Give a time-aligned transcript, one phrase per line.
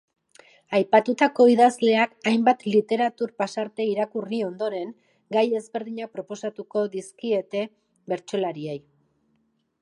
[0.75, 4.89] Aipatutako idazleek hainbat literatur pasarte irakurri ondoren,
[5.37, 7.63] gai ezberdinak proposatuko dizkiete
[8.15, 8.79] bertsolariei.